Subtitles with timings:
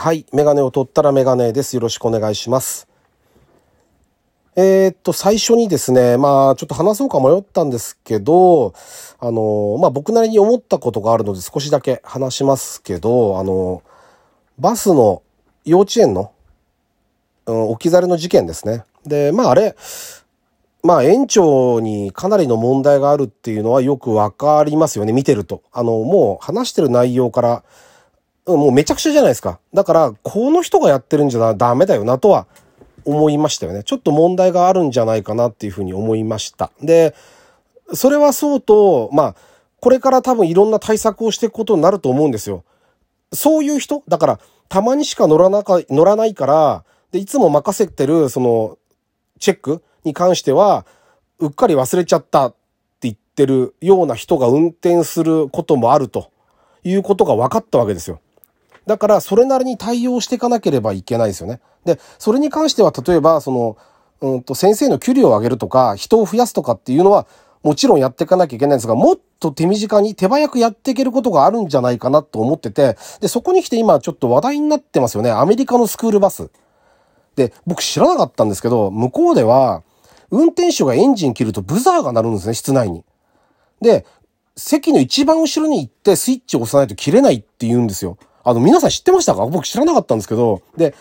[0.00, 0.24] はい。
[0.32, 1.76] メガネを取ったらメガネです。
[1.76, 2.88] よろしくお願いします。
[4.56, 8.72] えーっと、最初にですね、まあ、ちょっと話そうか迷ったんですけど、
[9.18, 13.82] あの、まあ、僕なりに思ったことがあるので少しだけ話しますけど、あの、
[14.58, 15.20] バスの
[15.66, 16.32] 幼稚園の、
[17.44, 18.84] うん、置き去りの事件ですね。
[19.04, 19.76] で、まあ、あれ、
[20.82, 25.60] まあ、園長にかなりの問題があるっていうのはよくわかりますよね、見てると。
[25.70, 27.64] あの、もう話してる内容から、
[28.56, 29.58] もうめちゃくちゃじゃないですか。
[29.74, 32.46] だから、この人がやってるんじゃダメだよなとは
[33.04, 33.82] 思いましたよね。
[33.84, 36.70] ちょっと問題があるんじゃないかなっていうふうに思いました。
[36.82, 37.14] で、
[37.94, 39.34] それはそうと、まあ、
[39.80, 42.64] これから多分いろんな対策をしていくことになると思うんですよ。
[43.32, 48.78] そういう人だから、たまにしか乗らなか、乗らないから、で、いつも任せてる、その、
[49.38, 50.86] チェックに関しては、
[51.38, 52.56] うっかり忘れちゃったって
[53.02, 56.30] 言ってるような人が運転することもあると
[56.84, 58.20] いうことが分かったわけですよ。
[58.90, 61.60] だから、それなりに対応していかなければいけないですよね。
[61.84, 63.76] で、それに関しては、例えば、その、
[64.20, 67.28] うんと、先生の給料を上げるとか、人を増やすとかっていうのは、
[67.62, 75.30] もちろんやっていかなきゃいけないんですが、もっと手短に手早くやっていけることがあるんじゃないかなと思ってて、で、そこに来て今ちょっと話題になってますよね。
[75.30, 76.50] アメリカのスクールバス。
[77.36, 79.84] で、僕知らなかったんですけど、向こうでは、
[80.32, 83.04] 運転手がエンジン切るとブザーが鳴るんですね、室内に。
[83.80, 84.04] で、
[84.56, 88.18] 席の一番後ろに行ってスイッチを押さないと切れないって言うんですよ。
[88.42, 89.46] あの、皆さん知ってましたか？
[89.46, 90.94] 僕知らなかったんですけど、で、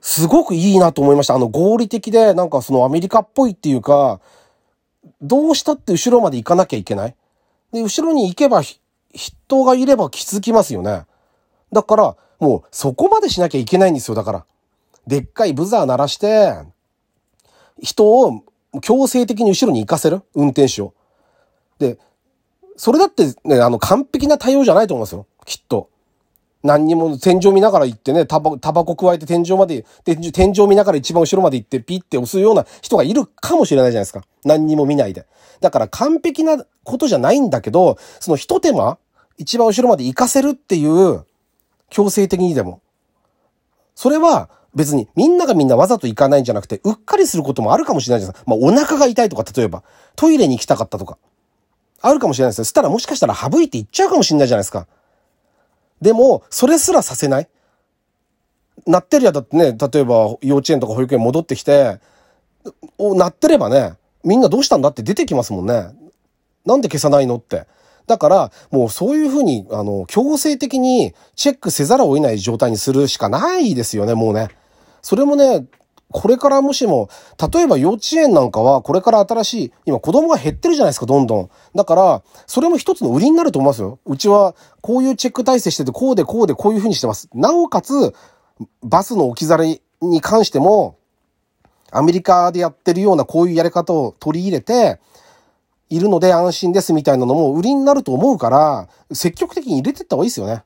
[0.00, 1.34] すごくいいなと思いました。
[1.34, 4.20] あの、合理的で、なんかそのアメリカっぽいっていうか、
[5.20, 7.14] どうしたって後ろまで行かなきゃいけない？
[7.72, 8.62] で、後ろに行けば
[9.12, 11.04] 人がいれば気づきますよね。
[11.72, 14.44] だから、もうそこまでしなきゃいけないんですよ、だから。
[15.06, 16.54] でっかいブザー鳴らして、
[17.82, 18.42] 人を
[18.80, 20.22] 強制的に後ろに行かせる？
[20.34, 20.94] 運転手を。
[21.78, 21.98] で、
[22.76, 25.26] それだってね、あの、完璧な対応じゃないと思いますよ。
[25.44, 25.90] きっと。
[26.64, 34.22] 何にも天井見ながら行ってね、タバタバコ加えて天井まで、天井天井見ながら一番後ろまで行ってピッて押すような人がいるかもしれないじゃないですか。
[34.44, 35.26] 何にも見ないで。
[35.60, 38.96] だから完璧なことじゃないんだけど、その一手間、
[39.36, 41.24] 一番後ろまで行かせるっていう、
[41.90, 42.80] 強制的にでも。
[43.94, 48.50] それは別にみんながみんなわざと行かないんじゃなくて、うっかりすることもあるかもしれないじゃないですか。
[48.50, 49.82] まあお腹が痛いとか、例えば、
[50.16, 51.18] トイレに行きたかったとか。
[52.00, 52.64] あるかもしれないですよ。
[52.64, 54.86] そしたらもしかしたら省いて行っちゃうかもしれないじゃないですか。
[56.04, 57.48] でも、それすらさせない。
[58.86, 61.98] なってるやだってね、例えば幼稚園とか保育園戻ってきて、
[62.98, 65.88] お、なってればね、みんなどうしたんだって出てきますもんね。
[66.66, 67.66] なんで消さないのって。
[68.06, 74.48] だから、もうそういうふうに、あの、強制的にチェックせざるを得ない状態にするしかないですよね、もうね。
[75.00, 75.64] それもね、
[76.14, 77.08] これからもしも、
[77.52, 81.50] 例えば幼稚園なんかはこれから新しい、今子供が減ってるじゃないですか、どんどん。
[81.74, 83.98] だから、それも一つの売りになると思いますよ。
[84.06, 87.28] うちはこういうチェック体制してて、こうでこうでこういうふうにしてます。
[87.34, 88.14] なおかつ、
[88.84, 90.98] バスの置き去りに関しても、
[91.90, 95.00] アメリカでやってるようなこういうやり方を取り入れて、
[95.90, 100.62] いるので安心ですみたいなのも売りになると思うから、積極的に入れてった方がいいですよね。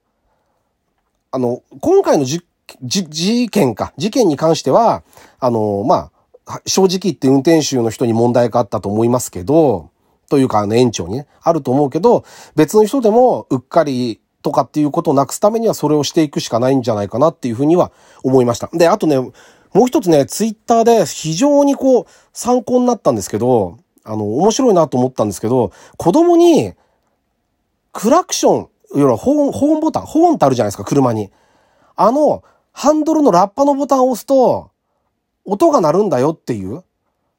[1.30, 2.42] あの、今回のじ、
[2.82, 5.02] じ、事件か、事件に関しては、
[5.40, 6.10] あの、ま
[6.46, 9.90] あ、正直言って運転手の人に問題があったと思いますけど、
[10.28, 12.24] というか、あの、園長にね、あると思うけど、
[12.54, 17.92] 別の人でもうっかりとかっていうことをなくすためにはそれをしていくしかないんじゃないかなっていうふうには
[18.22, 18.68] 思いました。
[18.72, 26.74] で、あとね、もう一つね、ツイッターで非常にこう、参考になったんですけど、あの、面白いなと思ったんですけど、子供に、
[27.92, 31.30] クラクション、要はホーン、ホーンボタン、ホーンってあるじゃないですか、車に。
[31.96, 32.42] あの、
[32.78, 34.70] ハンドルのラッパのボタンを押すと、
[35.44, 36.84] 音が鳴るんだよっていう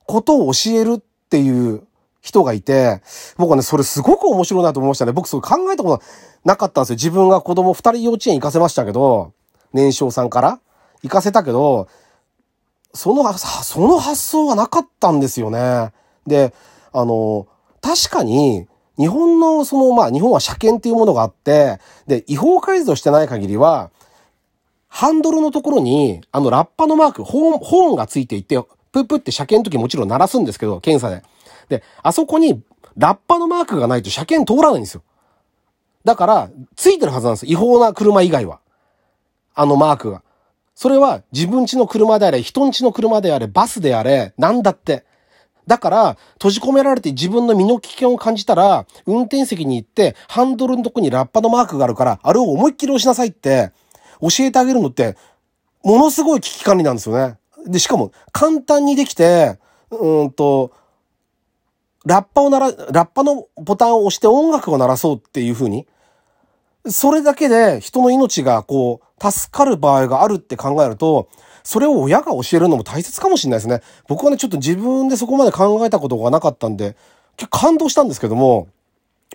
[0.05, 1.87] ことを教えるっていう
[2.19, 3.01] 人がいて、
[3.37, 5.13] 僕はね、それすごく面白いなと思いましたね。
[5.13, 6.03] 僕そう考えたこと
[6.43, 6.95] なかったんですよ。
[6.95, 9.31] 自分が子供二人幼稚園行かせましたけど、
[9.71, 10.59] 年少さんから
[11.03, 11.87] 行かせたけど、
[12.93, 15.93] その、その発想がなかったんですよね。
[16.27, 16.53] で、
[16.91, 17.47] あの、
[17.79, 18.67] 確かに、
[18.97, 23.91] 日本の、その、まあ、日本は車検っていうものがあって、で、違法改造してない限りは、
[24.89, 31.23] ハンドルのところに、あの、ラッパのマーク、ホーン、ホーンがついていて、プップって車検の時もちろん鳴らすんですけど、検査で。
[31.69, 32.61] で、あそこに、
[32.97, 35.03] ラッパのマークがないと車検通らないんですよ。
[36.03, 37.45] だから、ついてるはずなんです。
[37.45, 38.59] 違法な車以外は。
[39.53, 40.23] あのマークが。
[40.73, 45.05] それは自分家の車であれ、人ん家の車であれ、バスであれ、なんだって。
[45.67, 53.71] だから、閉じ込められて自分の身の危険を感じたら、運転席に行って、ハンドルのとこにラッパのマークがあるから、あれを思いっきり押しなさいって、
[54.21, 55.17] 教えてあげるのって、
[55.83, 57.37] ものすごい危機管理なんですよね。
[57.65, 59.59] で、しかも、簡単にできて、
[59.91, 60.71] うんと、
[62.05, 65.85] ラッパを鳴ら、ラッパのボタンを押して音楽を鳴らそうっていう風に。
[66.87, 71.27] それだけで人の命がこう、助かる場合があるって考えると、
[71.61, 73.81] それを親が教えるのも大切かもしれないですね。
[74.07, 76.95] 僕はね、ちょっと自分でそこまで考えたことがなかったんで、
[77.35, 78.69] 結構感動したんですけども、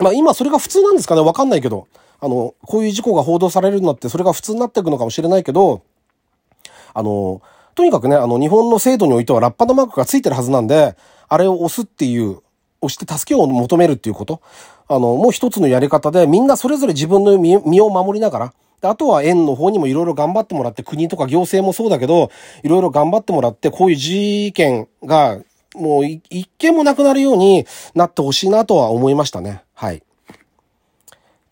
[0.01, 1.21] まあ今それが普通なんですかね？
[1.21, 1.87] わかんないけど。
[2.25, 5.83] あの、こういう事故が報道されるのってそれが普通になっていくのかもしれないけど、
[6.95, 7.43] あの、
[7.75, 10.97] とにかくね、あの、日本の制度においてはラッパのマークがついてるはずなんで、
[11.29, 12.41] あれを押すっていう、
[12.81, 14.41] 押して助けを求めるっていうこと。
[14.89, 22.31] あの、もう一つのやり方で、みんなそれぞれ自分の身を守りながら、あとは園の方にもいろいろ頑張ってもらって、国とか行政もそうだけど、
[22.63, 25.41] いろいろ頑張ってもらって、こういう事件が、
[25.75, 29.63] もう一件もなくなるようになってほしいなとは思いましたね。
[29.75, 30.03] はい。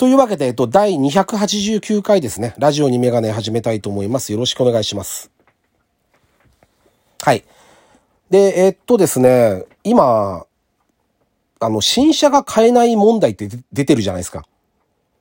[0.03, 2.55] というわけで、えっと、第289回ですね。
[2.59, 4.33] ラジオにメガネ始めたいと思います。
[4.33, 5.31] よろしくお願いします。
[7.21, 7.45] はい。
[8.29, 10.45] で、えっとですね、今、
[11.61, 14.45] あの、新車が買えない問題って出てるじゃないですか。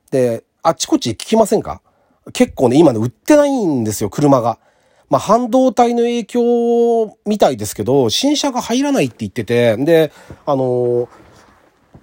[0.10, 1.84] で、あっちこっち聞きませんか？
[2.34, 4.58] 結構ね、今ね、売ってないんですよ、車が。
[5.12, 10.12] まあ、半導体の影響みたいですけど、新車が入らないって言ってて、で、
[10.48, 11.08] あの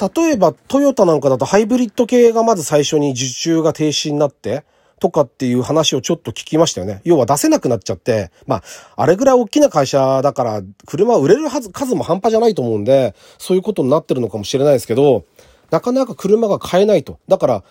[0.01, 4.65] 例えばトヨタなんかだとハイブリッド系がまず最初に受注が停止になって、
[4.99, 7.01] とかっていう話をちょっと聞きましたよね。
[7.05, 8.63] 要は出せなくなっちゃって、まあ、
[8.97, 15.25] あれぐらい大きな会社だから、車売れるはず、数も半端じゃないと思うんで、そういうことになってるのかもしれないですけど、
[15.71, 17.19] なかなか車が買えないと。
[17.29, 17.65] だから、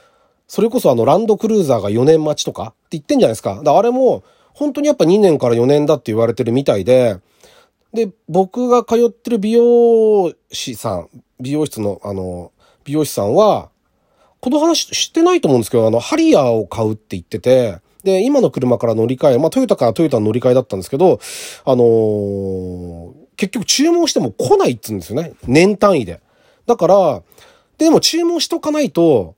[0.47, 3.61] それこそあの、ランドクルーザーが4年待ちとかって言ってんじゃないですか。
[3.63, 4.23] だあれも、
[4.53, 7.17] 本当にやっぱ2年から4年だって言われてるみたいで、
[7.93, 12.51] で、僕が通ってる美容師さん、美容室の、あの、
[12.83, 13.69] 美容師さんは、
[14.39, 21.19] この話知ってないと思うんですけど、あの、ハリアーを買うって言ってて、で、今の車から乗り換え、まあトヨタからトヨタの乗り換えだったんですけど、
[21.65, 25.33] あのー、結局注文しても来ないっつうんですよね。
[25.45, 26.21] 年単位で。
[26.65, 27.23] だから、
[27.77, 29.35] でも注文しとかないと、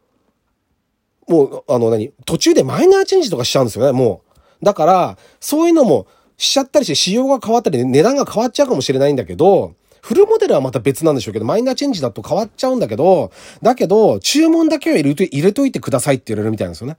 [1.28, 4.22] もう、あの何、途中でマイナーチェンジとかしちゃうんですよね、も
[4.62, 4.66] う。
[4.66, 6.07] だから、そういうのも
[6.40, 13.32] しちゃったりして仕様が変わったり、値段が変わっちゃうかもしれないんだけど、フルモデルはまた別なんでしょうけど、マイナーチェンジだと変わっちゃうんだけど、
[13.62, 16.98] だけど、注文だけは入れと入れといてくださいって言われるみたいなんですよね。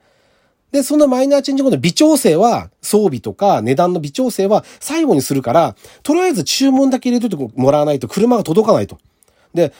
[0.71, 8.99] で、そのマイナーチェンジ後の微調整は、装備とか値段の微調整は最後にするから、とりあえず注文だけ入れといてもらわないと車が届かないと。
[9.55, 9.73] で、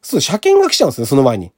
[0.00, 1.50] そう、車検が来ちゃうんですね、その前に。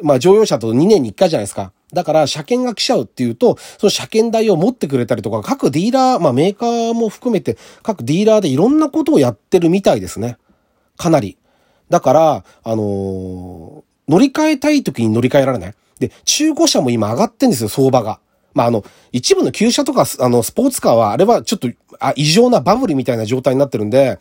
[0.00, 1.72] まあ乗用車と2年に1回じゃないですか。
[1.92, 10.36] だから車検が来ちゃうっていうと、その車検代を持ってくれたりとか、各ディーラー、まあメーカーも含めて、各ディーラーでいろんなことをやってるみたいですね。
[10.96, 11.38] かなり。
[11.88, 15.74] だから、あのー、乗り換えたい時に乗り換えられない。
[15.98, 18.20] で、中古車も今上がってんですよ、相場が。
[18.54, 21.68] まあ、あの、一部の旧車とか、あの、スポーツカーは、あれはちょっと、
[22.00, 24.18] あ、異常なバブルみたいな状態になってるんで、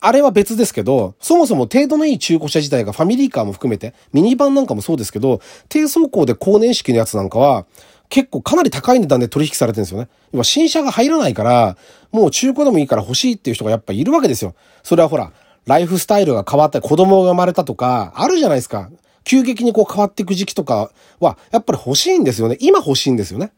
[0.00, 7.66] あれは別ですけど、そもそも程度のいい中古車自体がファミリーカーも含めて、ミニバンなんかもそうですけど、低走行で高年式のやつなんかは、
[8.08, 10.08] 結構かなり高い値段で取引されてるんですよね。
[10.32, 11.76] 要は新車が入らないから、
[12.12, 14.54] もう中古でもいいから欲しいっていう人がやっぱいるわけですよ。
[14.82, 15.32] それはほら、
[15.66, 18.90] ライフスタイルが変わった子供が生まれたとか、あるじゃないですか。
[19.24, 22.56] 急激にこう変わっていく時期とかは、やっぱり欲しいんですよね。
[22.60, 23.50] 今欲しいんですよね。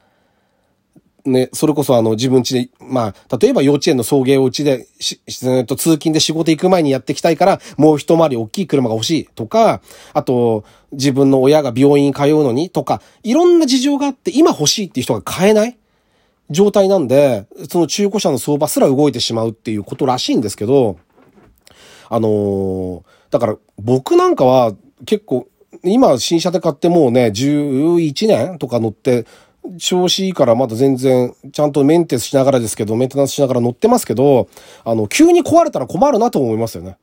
[1.24, 9.80] ね、それこそあの自分家で、まあ、例えば幼稚園の送迎をうちで、し、えっと、通勤で仕事行く前にやってきたいから、もう一回り大きい車が欲しいとか、
[10.14, 15.76] あと、自分の親が病院通うのにとか、いろんな事情があって今欲しいっていう人が買えない
[16.50, 20.98] 状態なんで、その中古車の相場すら動いてしまうっていうことらしいんですけど、
[22.08, 24.72] あのー、だから僕なんかは
[25.04, 25.46] 結構、
[25.84, 29.26] 今新車で買ってもうね、11年とか乗って、
[29.78, 34.48] 調子いいからまだ全然、ちゃんとメンテしながらですけど、メンテナンスしながら乗ってますけど、
[34.84, 36.96] あの、急に壊れたら困るなと思いますよね。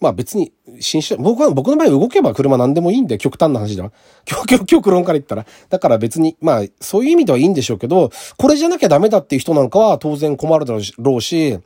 [0.00, 3.90] まあ別に、新車、僕は、僕の場合動けば車何でもいいんで、極端な話だ。
[4.24, 5.44] 極、極、極論から言ったら。
[5.68, 11.58] だから別に、まあ、そういう意味ではいいんでしょうけど、これじゃなきゃダメだっていう人なんかは当然困るだろうし、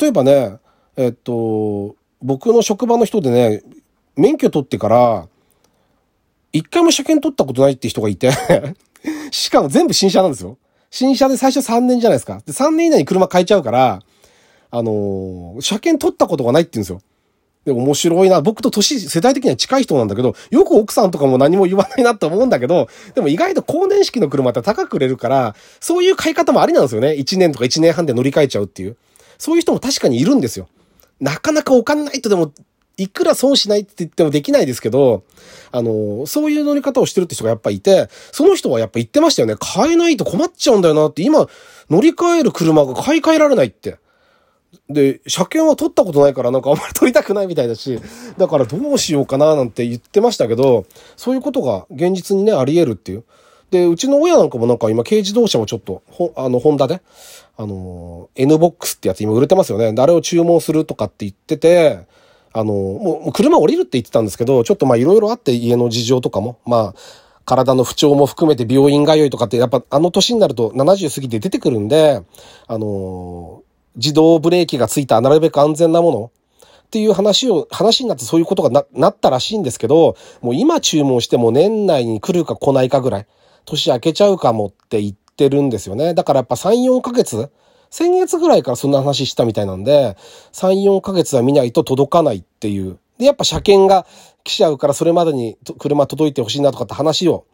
[0.00, 0.56] 例えばね、
[0.96, 3.62] えっと、僕の職場の人でね、
[4.16, 5.28] 免許取ってから、
[6.52, 8.30] 一回も車検取ったことないって人がいて
[9.30, 10.56] しかも全部新車なんですよ。
[10.90, 12.40] 新車で最初3年じゃないですか。
[12.46, 14.02] で、3年以内に車変えちゃうから、
[14.70, 17.00] あのー、車検取ったことがないって言うんですよ。
[17.64, 18.40] で、面白いな。
[18.40, 27.10] 僕と年、世代的には近い人なんだけど、よく奥さんとかも何も言わないなと思うんだけど、でも意外と高年式の車って高く売れるから、そういう買い方もありなんですよね。
[27.10, 28.96] 1年とか1年半で乗り換えちゃうっていう。
[29.36, 30.68] そういう人も確かにいるんですよ。
[31.20, 32.52] なかなかお金ないとでも
[32.98, 35.22] いくら損しないって言ってもできないですけど、
[35.70, 39.54] あの、そういう乗り方をしてるって人がやっぱいて、その人はやっぱ言ってましたよね。
[39.58, 41.46] 買えないと困っちゃうんだよなって、今、
[41.88, 43.98] 乗り換える車が買い替えられないって。
[44.90, 48.00] で、車検は取ったことないからなんかあんまり取りたくないみたいだし、
[48.36, 50.84] だからどうしようかななんて言ってましたけど、
[51.16, 53.24] そういうことが現実にね、あり得るっていう。
[53.70, 57.02] で、うちの親なんかもなんか今軽自動車をちょっと、ほ、あの、ホンダで、
[57.56, 59.94] あの、N-BOX ってやつ今売れてますよね。
[60.00, 62.06] あれを注文するとかって言ってて、
[62.58, 66.94] あの、もう車降りるって言ってたんですけど、ちょっとまあいろいろあって家の事情とかも、まあ、
[67.44, 72.20] 体の不調も含めて病院通いとかって、やっぱあの年になると70過ぎて出てくるんで、
[72.66, 73.62] あの、
[73.94, 76.32] 自動ブレーキがついたなるべく安全なもの
[76.86, 83.26] っていう話を、話になってそういうことがな、なったらしいんですけど、もう今注文しても年内に来るか来ないかぐらい。
[83.66, 86.12] 年明けちゃうかもって言ってるんですよね。
[86.14, 87.50] だからやっぱ3、4ヶ月
[87.90, 90.16] 先月ぐらいからそんな話したみたいなんで、
[90.52, 92.98] 3、4ヶ月は見ないと届かないっていう。
[93.18, 94.06] で、やっぱ車検が
[94.44, 97.44] 来ちゃうからそれまでに車届いてほしいなとかって話を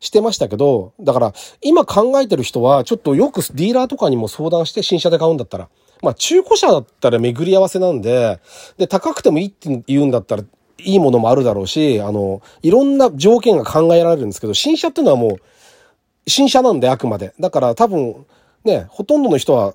[0.00, 5.68] してましたけど、だから今考えてる人はちょっとよくディーラーとかにも相談して新車で買うんだったら、
[6.02, 8.40] まあ中古車だったら巡り合わせなんで、
[8.78, 10.44] で、高くてもいいって言うんだったら
[10.78, 17.34] いいものもあるだろうし、あの、いろんな条件が考えられるんですけど、新車っていうのはもう、新車なんであくまで。
[17.40, 18.26] だから多分、
[18.66, 19.74] ね、ほとんどの人は、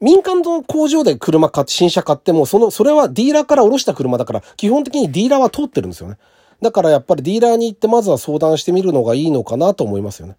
[0.00, 6.18] 民間の工場で車買って、新車買っても、その、それはディーラーから降ろした車だから、基本的にディーラーは通ってるんですよね。
[6.60, 10.36] だからやっぱりディーラーに行ってまずは相談してみるのがいいのかなと思いますよね。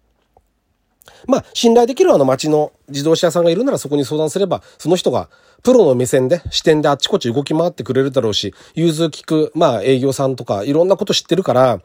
[1.26, 5.28] まあ、信頼できるあの街の自動車屋さんがいるならそこに相談すれば、その人が
[5.62, 11.80] プロの目線で、視点であっちこっち動き回ってくれるだろうし、融通聞く、まあ営業さんとかいろんなこと知ってるから、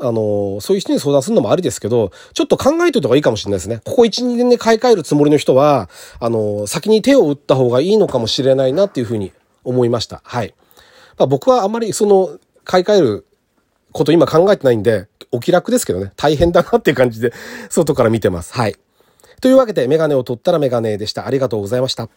[0.00, 3.80] あの、そういう人に相談するのもありですけど、ちょっと考えておいた方がいいかもしれないですね。
[3.84, 5.88] ここ1、2年で買い替えるつもりの人は、
[6.18, 9.32] あの、先に手を打った方がいいのかもしれないなっていうふうに
[9.64, 10.22] 思いました。
[10.24, 10.54] はい。
[11.18, 13.26] まあ、僕はあまりその、買い替える
[13.92, 17.32] こと今考えてないんで、お気楽ですけどね、大変だなっていう感じで、
[17.68, 18.54] 外から見てます。
[18.54, 18.76] はい。
[19.40, 21.26] というわけで、メガネを取ったらメガネでした。
[21.26, 22.08] ありがとうございました。